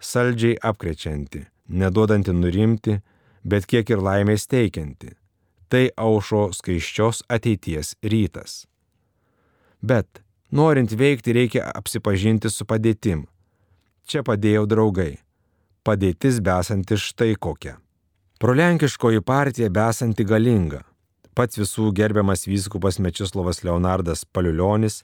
[0.00, 3.00] saldžiai apkrečianti, neduodanti nurimti,
[3.44, 5.17] bet kiek ir laimės teikianti.
[5.68, 8.62] Tai aušo skaiščios ateities rytas.
[9.84, 13.26] Bet, norint veikti, reikia apsipažinti su padėtim
[14.08, 15.18] čia padėjo draugai.
[15.84, 17.76] Padėtis besanti štai kokia.
[18.40, 20.82] Prolenkiškoji partija besanti galinga.
[21.36, 25.02] Pats visų gerbiamas vyskupas Mečislovas Leonardas Paliulionis,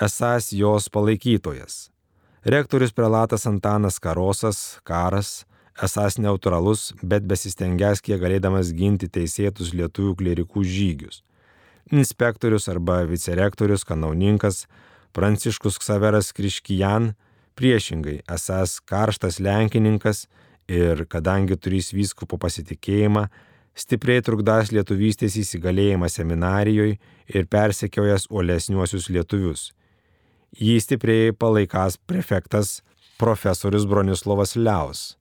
[0.00, 1.88] esas jos palaikytojas.
[2.44, 5.44] Rektorius prelatas Antanas Karosas, karas,
[5.82, 11.22] esas neutralus, bet besistengęs kiek galėdamas ginti teisėtus lietuvių klerikų žygius.
[11.92, 14.64] Inspektorius arba vicerektorius kanauninkas
[15.14, 17.12] Pranciškus Ksaveras Kriškijan
[17.54, 20.24] Priešingai, esas karštas lenkininkas
[20.66, 23.28] ir kadangi turys vyskupo pasitikėjimą,
[23.78, 26.96] stipriai trukdas lietuvystės įsigalėjimą seminarijoje
[27.30, 29.68] ir persekiojas uolesniuosius lietuvius.
[30.54, 32.80] Jį stipriai palaikas prefektas
[33.18, 35.14] profesorius Bronislovas Liaus.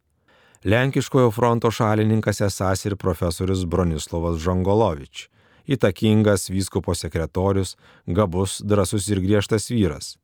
[0.63, 5.30] Lenkiškojo fronto šalininkas esas ir profesorius Bronislovas Žongolovič.
[5.67, 10.17] Įtakingas vyskupo sekretorius, gabus, drasus ir griežtas vyras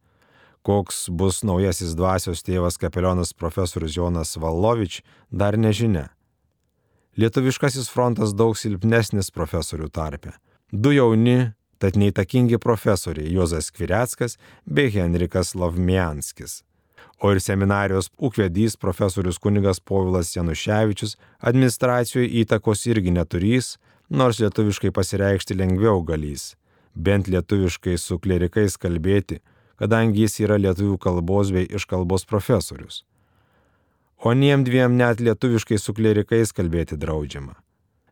[0.61, 4.99] Koks bus naujasis dvasios tėvas kapelionas profesorius Jonas Valovič,
[5.31, 6.09] dar nežinia.
[7.19, 10.35] Lietuviškasis frontas daug silpnesnis profesorių tarpe.
[10.71, 16.61] Du jauni, tad neįtakingi profesoriai Juozas Kvireckas bei Henrikas Lavmianskis.
[17.19, 21.17] O ir seminarijos ūkvedys profesorius kunigas Povilas Januševičius
[21.51, 23.77] administracijoje įtakos irgi neturys,
[24.09, 26.55] nors lietuviškai pasireikšti lengviau galys,
[26.95, 29.39] bent lietuviškai su klerikais kalbėti,
[29.79, 33.03] kadangi jis yra lietuvių kalbos bei iškalbos profesorius.
[34.19, 37.55] O niem dviem net lietuviškai su klerikais kalbėti draudžiama.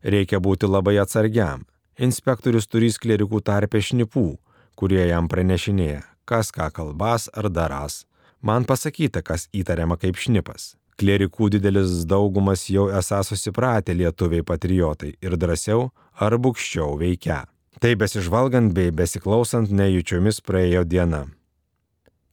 [0.04, 1.66] Reikia būti labai atsargiam.
[2.00, 4.38] Inspektorius turys klerikų tarpę šnipų,
[4.80, 8.06] kurie jam pranešinėja, kas ką kalbas ar daras.
[8.42, 10.76] Man pasakyta, kas įtariama kaip šnipas.
[10.98, 17.46] Klerikų didelis daugumas jau esą susipratę lietuviai patriotai ir drąsiau ar bukščiau veikia.
[17.78, 21.28] Tai besižvalgant bei besiklausant nejučiomis praėjo diena.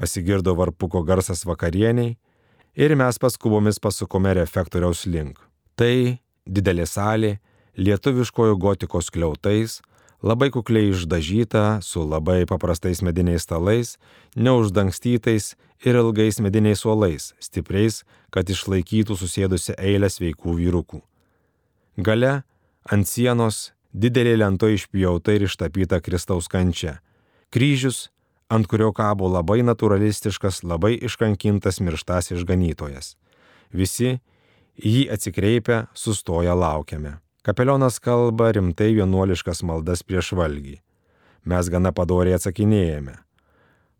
[0.00, 2.16] Pasigirdo varpuko garsas vakarieniai
[2.74, 5.36] ir mes paskubomis pasukome refektoriaus link.
[5.76, 6.16] Tai
[6.48, 7.34] didelė salė,
[7.76, 9.82] lietuviškojo gotikos kliautais,
[10.22, 13.96] labai kukliai išdažyta, su labai paprastais mediniais stalais,
[14.36, 15.52] neuždangstytais
[15.84, 21.02] ir ilgais mediniais suolais, stipriais, kad išlaikytų susėdusi eilę sveikų vyrukų.
[22.00, 22.42] Gale
[22.90, 26.98] ant sienos didelė lento išpjauta ir ištapyta Kristaus kančia.
[27.54, 28.08] Kryžius,
[28.50, 33.14] ant kurio kabo labai naturalistiškas, labai iškankintas mirštas išganytojas.
[33.70, 34.18] Visi
[34.80, 37.20] jį atsikreipę, sustoja laukiame.
[37.44, 40.78] Kapelionas kalba rimtai vienuoliškas maldas prieš valgį.
[41.44, 43.18] Mes gana padoriai atsakinėjame.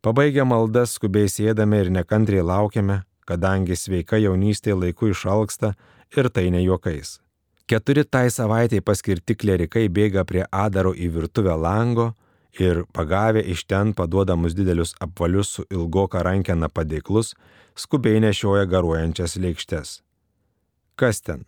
[0.04, 5.72] Pabaigę maldas skubiai sėdame ir nekantriai laukiame, kadangi sveika jaunystė laiku išalksta
[6.16, 7.18] ir tai ne juokais.
[7.64, 12.10] Keturi tai savaitėj paskirti klerikai bėga prie Adaro į virtuvę lango
[12.60, 17.32] ir pagavę iš ten paduodamus didelius apvalius su ilgoka rankena padėklus,
[17.74, 19.98] skubiai nešioja garuojančias lėkštes.
[21.00, 21.46] Kas ten?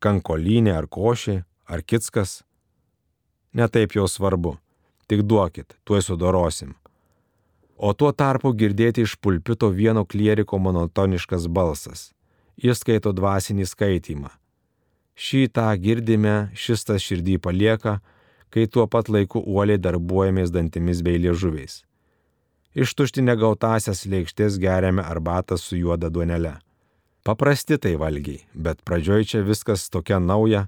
[0.00, 2.40] kankolinė ar košė, ar kitskas.
[3.52, 4.56] Netaip jau svarbu,
[5.10, 6.79] tik duokit, tuoj sudorosim.
[7.80, 12.10] O tuo tarpu girdėti iš pulpito vieno klieriko monotoniškas balsas.
[12.60, 14.28] Jis skaito dvasinį skaitymą.
[15.16, 18.00] Šį tą girdime, šis tas širdį palieka,
[18.52, 21.80] kai tuo pat laiku uoliai darbuojamės dantimis bei liežuviais.
[22.76, 26.58] Ištušti negautasias lėkštės geriame arbatą su juoda duonele.
[27.24, 30.66] Paprasti tai valgiai, bet pradžioj čia viskas tokia nauja,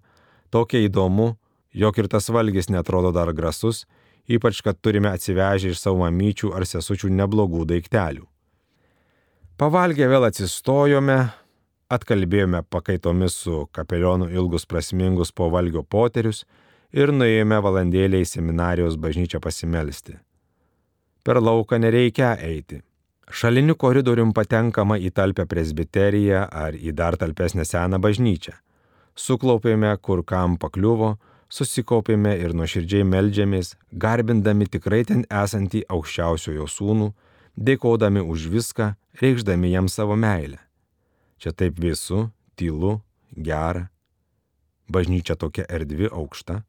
[0.51, 1.35] tokia įdomu,
[1.73, 3.85] jog ir tas valgis netrodo dar grasus,
[4.29, 8.27] ypač kad turime atsivežę iš savo mamyčių ar sesučių neblogų daiktelių.
[9.59, 11.19] Pavalgę vėl atsistojome,
[11.93, 16.45] atkalbėjome pakaitomis su kapelionu ilgus prasmingus po valgio poterius
[16.93, 20.17] ir nuėjome valandėlę į seminarijos bažnyčią pasimelsti.
[21.23, 22.81] Per lauką nereikia eiti
[23.33, 28.53] Šaliniu koridorium patenkama į talpę presbiteriją ar į dar talpesnę seną bažnyčią.
[29.17, 31.15] Suklaupėme, kur kam pakliuvo,
[31.53, 37.13] susikaupėme ir nuoširdžiai melžiamės, garbindami tikrai ten esantį aukščiausiojo sūnų,
[37.57, 40.59] dėkodami už viską, reikšdami jam savo meilę.
[41.37, 43.01] Čia taip visu, tylu,
[43.37, 43.91] gera.
[44.93, 46.63] Bažnyčia tokia erdvi aukšta,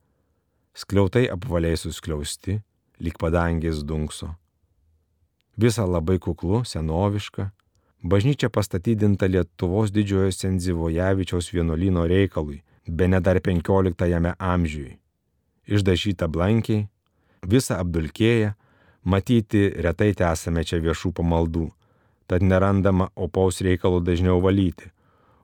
[0.75, 2.61] skliautai apvaliai suskliausti,
[3.03, 4.33] lyg padangės dunkso
[5.57, 7.51] Visa labai kuklu, senoviška.
[8.03, 14.97] Bažnyčia pastatydinta Lietuvos didžiojo Senzivojavičiaus vienuolino reikalui, be ne dar XV amžiui.
[15.67, 16.87] Išdažyta blankiai,
[17.47, 18.53] visa apdulkėja,
[19.03, 21.71] matyti retai esame čia viešų pamaldų,
[22.27, 24.91] tad nerandama opaus reikalo dažniau valyti,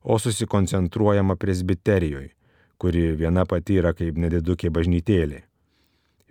[0.04, 2.32] o susikoncentruojama presbiterijoje,
[2.78, 5.44] kuri viena pati yra kaip nedidukė bažnytėlė.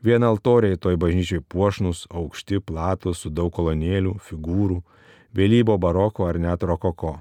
[0.03, 4.83] Vien altoriai toj bažnyčiai puošnus, aukšti, platus, su daug kolonėlių, figūrų,
[5.35, 7.19] vėlybo baroko ar net rokoko.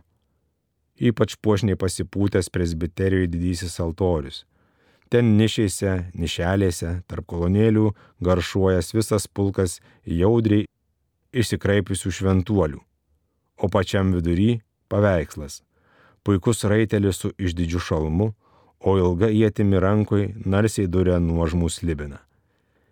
[0.97, 4.45] Ypač puošniai pasipūtęs presbiterijoje didysis altorius.
[5.13, 7.91] Ten nišėse, nišelėse, tarp kolonėlių
[8.23, 10.65] garšuojas visas pulkas jaudriai
[11.31, 12.81] išsikraipiusių šventuolių.
[13.57, 14.60] O pačiam vidury
[14.91, 15.62] paveikslas.
[16.23, 18.33] Puikus raitelis su išdidžiu šalmu,
[18.79, 22.19] o ilga įtimi rankoj narsiai duria nuožmų slibiną.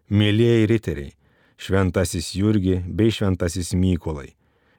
[0.09, 1.13] Mėlyjeji riteriai,
[1.57, 4.34] šventasis Jurgi bei šventasis Mykolai,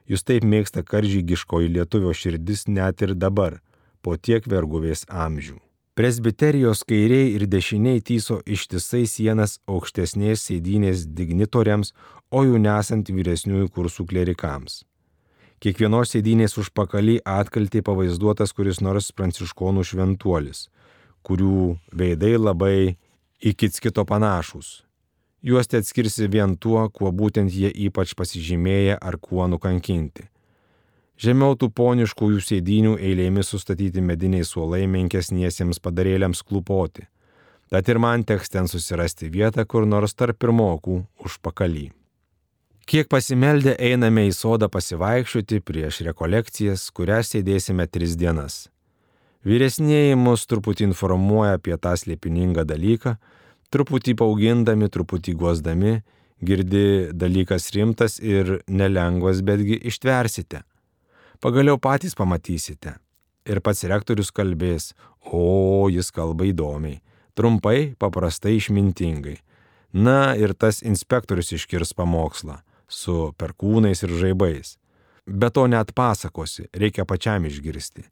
[0.07, 3.59] jūs taip mėgsta karžygiškoji lietuvio širdis net ir dabar,
[4.01, 5.57] po tiek verguvės amžių.
[5.97, 11.93] Presbiterijos kairiai ir dešiniai tyso ištisai sienas aukštesnės sėdynės dignitoriams,
[12.29, 14.83] o jų nesant vyresniųjų kursų klerikams.
[15.57, 20.67] Kiekvienos sėdynės užpakalį atkaltė pavaizduotas kuris nors pranciškonų šventuolis,
[21.25, 22.77] kurių veidai labai
[23.41, 24.83] į kits kito panašus,
[25.43, 30.25] Juos tai atskirsi vien tuo, kuo būtent jie ypač pasižymėję ar kuo nukankinti.
[31.17, 37.07] Žemiau tų poniškųjų sėdinių eilėmis sustatyti mediniai suolai menkesniesiems padarėliams klupoti.
[37.69, 41.89] Tad ir man teks ten susirasti vietą kur nors tarp pirmokų už pakalį.
[42.87, 48.69] Kiek pasimeldę einame į sodą pasivaikščioti prieš rekolekcijas, kurias sėdėsime tris dienas.
[49.43, 53.17] Vyresnėji mus truputį informuoja apie tą slėpiningą dalyką,
[53.73, 55.97] truputį paugindami, truputį guosdami,
[56.43, 60.63] girdi dalykas rimtas ir nelengvas, betgi ištversite.
[61.41, 62.97] Pagaliau patys pamatysite.
[63.47, 64.91] Ir pats rektorius kalbės,
[65.23, 66.99] o jis kalba įdomiai,
[67.37, 69.37] trumpai, paprastai, išmintingai.
[69.93, 74.75] Na ir tas inspektorius iškirs pamokslą su perkūnais ir žaibais.
[75.27, 78.05] Be to net pasakosi, reikia pačiam išgirsti.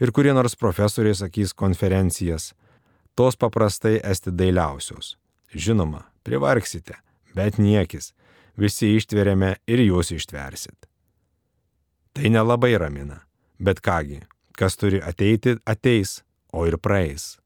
[0.00, 2.52] Ir kurie nors profesoriai sakys konferencijas,
[3.14, 5.16] tos paprastai esti dailiausios.
[5.54, 6.94] Žinoma, privarksite,
[7.34, 8.12] bet niekis,
[8.56, 10.86] visi ištveriame ir jūs ištversit.
[12.14, 13.20] Tai nelabai ramina,
[13.58, 14.22] bet kągi,
[14.58, 16.20] kas turi ateiti, ateis,
[16.52, 17.38] o ir praeis.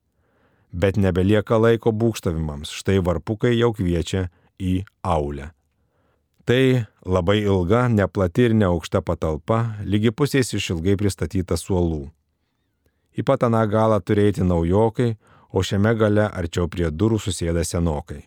[0.73, 5.53] Bet nebelieka laiko būkštavimams, štai varpukai jau kviečia į aulę.
[6.45, 12.09] Tai labai ilga, neplati ir neaukšta patalpa, lygi pusės išilgai pristatyta suolų.
[13.15, 15.15] Į pat aną galą turėti naujokai,
[15.55, 18.25] o šiame gale arčiau prie durų susėda senokai.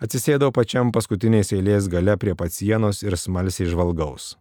[0.00, 4.34] Atsisėdau pačiam paskutiniais eilės gale prie pat sienos ir smalsiai žvalgaus.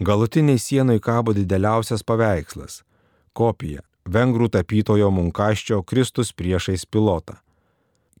[0.00, 2.82] Galutiniai sienui kabo dideliausias paveikslas-
[3.38, 7.40] kopija vengrų tapytojo Munkaščio Kristus priešais pilotą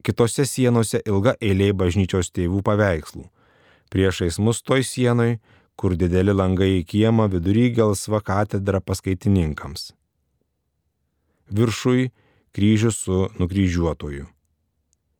[0.06, 3.24] kitose sienose ilga eilė bažnyčios tėvų paveikslų.
[3.90, 5.38] Priešais mus toj sienoj,
[5.78, 9.90] kur dideli langai į kiemą, vidury gelsva katedra paskaitininkams.
[11.56, 12.10] Viršui
[12.56, 14.24] kryžius su nukryžiuotoju.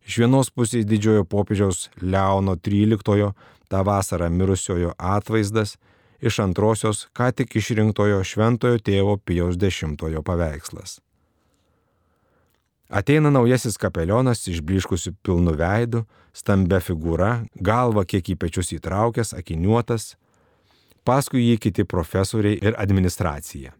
[0.06, 3.32] Iš vienos pusės didžiojo popiežiaus Leono XIII
[3.68, 5.76] tą vasarą mirusiojo atvaizdas,
[6.20, 9.84] iš antrosios ką tik išrinktojo šventojo tėvo Pijaus X
[10.24, 11.00] paveikslas.
[12.88, 20.14] Ateina naujasis kapelionas išbliškusiu pilnu veidu, stambia figūra, galva kiek į pečius įtraukęs, akiniuotas,
[21.04, 23.74] paskui jį kiti profesoriai ir administracija.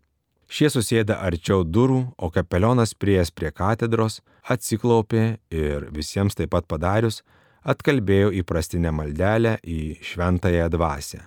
[0.46, 7.24] Šie susėda arčiau durų, o kapelionas prieės prie katedros, atsiklaupė ir visiems taip pat padarius,
[7.66, 11.24] atkalbėjo įprastinę maldelę į šventąją dvasę.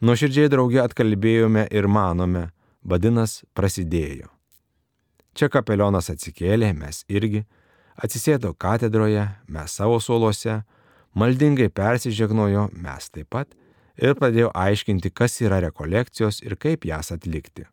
[0.00, 2.46] Nuoširdžiai draugė atkalbėjome ir manome,
[2.80, 4.30] vadinas prasidėjo.
[5.36, 7.42] Čia kapelionas atsikėlė, mes irgi,
[8.00, 10.62] atsisėdo katedroje, mes savo suoluose,
[11.12, 13.52] maldingai persižegnojo, mes taip pat,
[14.00, 17.68] ir pradėjo aiškinti, kas yra rekolekcijos ir kaip jas atlikti.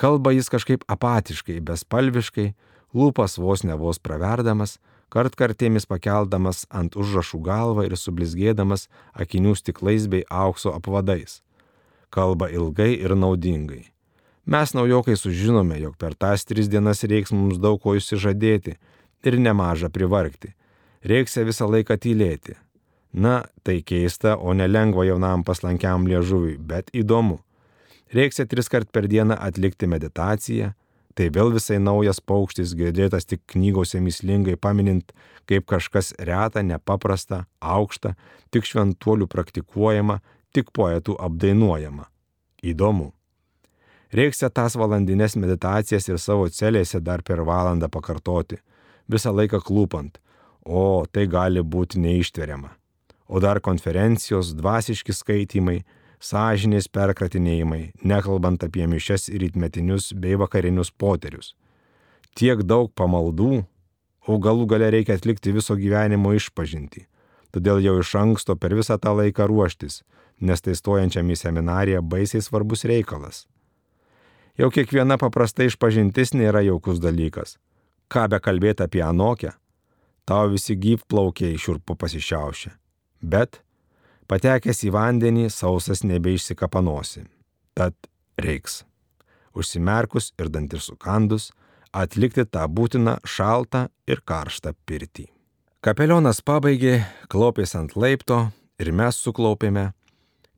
[0.00, 2.54] Kalba jis kažkaip apatiškai, bespalviškai,
[2.96, 4.78] lūpas vos ne vos praverdamas,
[5.12, 11.42] kartkartėmis pakeldamas ant užrašų galvą ir sublizgėdamas akinių stiklais bei aukso apvadais.
[12.08, 13.90] Kalba ilgai ir naudingai.
[14.48, 18.78] Mes naujokai sužinome, jog per tas tris dienas reiks mums daug ko įsižadėti
[19.28, 20.54] ir nemažą privargti.
[21.04, 22.56] Reikia visą laiką tylėti.
[23.12, 27.42] Na, tai keista, o nelengva jaunam paslankiam liežuviui, bet įdomu.
[28.10, 30.72] Reikia tris kart per dieną atlikti meditaciją,
[31.14, 35.12] tai vėl visai naujas paukštis, girdėtas tik knygose mislingai paminint
[35.46, 38.16] kaip kažkas reta, nepaprasta, aukšta,
[38.50, 40.18] tik šventuolių praktikuojama,
[40.54, 42.08] tik poetų apdainuojama.
[42.66, 43.12] Įdomu.
[44.10, 48.58] Reikia tas valandinės meditacijas ir savo celėse dar per valandą pakartoti,
[49.06, 50.18] visą laiką klūpant,
[50.66, 52.74] o tai gali būti neištveriama.
[53.30, 55.78] O dar konferencijos, dvasiški skaitimai,
[56.20, 61.54] sąžinės perkratinėjimai, nekalbant apie mišes ir rytmetinius bei vakarinius poterius.
[62.36, 63.64] Tiek daug pamaldų,
[64.28, 67.06] o galų gale reikia atlikti viso gyvenimo išpažinti.
[67.50, 70.02] Todėl jau iš anksto per visą tą laiką ruoštis,
[70.40, 73.46] nes tai stojančiam į seminariją baisiai svarbus reikalas.
[74.60, 77.56] Jau kiekviena paprasta išpažintis nėra jaukus dalykas.
[78.12, 79.54] Ką be kalbėti apie anokę,
[80.28, 82.74] tau visi gyv plaukiai šiurpu pasišiaušia.
[83.22, 83.62] Bet,
[84.30, 87.26] patekęs į vandenį, sausas nebeišsikapanosi.
[87.74, 87.96] Tad
[88.38, 88.84] reiks.
[89.56, 91.50] Užsimerkus ir dantis sukandus,
[91.90, 95.26] atlikti tą būtiną šaltą ir karštą pirtį.
[95.82, 97.00] Kapelionas pabaigė,
[97.32, 99.90] klopės ant laipto ir mes suklaupėme.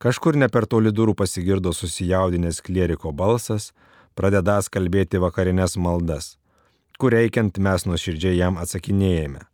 [0.03, 3.70] Kažkur ne per toli durų pasigirdo susijaudinęs klieriko balsas,
[4.18, 6.37] pradedąs kalbėti vakarinės maldas,
[6.99, 9.47] kur reikiant mes nuoširdžiai jam atsakinėjame.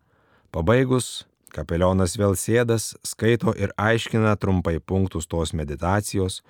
[0.51, 1.28] Pabaigus,
[1.59, 6.41] kapelionas vėl sėdas, skaito ir aiškina trumpai punktus tos meditacijos,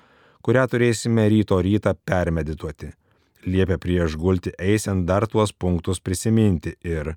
[0.44, 2.92] kurią turėsime ryto rytą permedituoti.
[3.48, 7.14] Liepia prieš gulti eisiant dar tuos punktus prisiminti ir,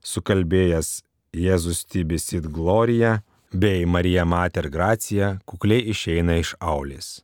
[0.00, 1.02] sukalbėjęs
[1.36, 3.18] Jėzus tybisit gloriją
[3.52, 7.18] bei Marija Mater Gracija, kukliai išeina iš aulės.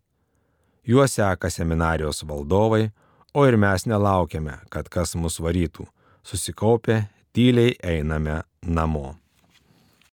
[0.85, 2.91] Juos seka seminarijos valdovai,
[3.33, 5.89] o ir mes nelaukiame, kad kas mus varytų.
[6.25, 9.15] Susikaupę, tyliai einame namo.